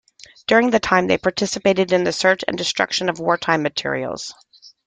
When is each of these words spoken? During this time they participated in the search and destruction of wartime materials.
During 0.47 0.71
this 0.71 0.79
time 0.81 1.05
they 1.05 1.19
participated 1.19 1.91
in 1.91 2.03
the 2.05 2.11
search 2.11 2.43
and 2.47 2.57
destruction 2.57 3.07
of 3.07 3.19
wartime 3.19 3.61
materials. 3.61 4.33